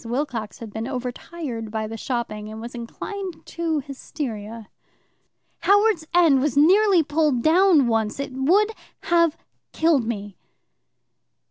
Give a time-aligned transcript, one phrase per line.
[0.03, 4.67] Wilcox had been overtired by the shopping, and was inclined to hysteria.
[5.59, 8.19] "Howards End was nearly pulled down once.
[8.19, 8.71] It would
[9.03, 9.37] have
[9.73, 10.37] killed me."